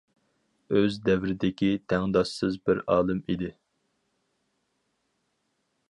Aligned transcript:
ئۆز 0.77 0.95
دەۋرىدىكى 1.09 1.69
تەڭداشسىز 1.93 2.57
بىر 2.69 2.81
ئالىم 2.95 3.21
ئىدى. 3.27 3.53